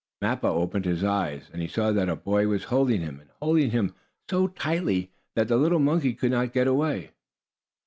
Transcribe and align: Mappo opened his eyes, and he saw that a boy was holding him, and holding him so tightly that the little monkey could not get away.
Mappo 0.19 0.49
opened 0.51 0.85
his 0.85 1.03
eyes, 1.03 1.43
and 1.53 1.61
he 1.61 1.67
saw 1.67 1.91
that 1.91 2.09
a 2.09 2.15
boy 2.15 2.47
was 2.47 2.63
holding 2.63 3.01
him, 3.01 3.19
and 3.19 3.29
holding 3.39 3.69
him 3.69 3.93
so 4.27 4.47
tightly 4.47 5.11
that 5.35 5.47
the 5.47 5.57
little 5.57 5.77
monkey 5.77 6.15
could 6.15 6.31
not 6.31 6.53
get 6.53 6.65
away. 6.65 7.11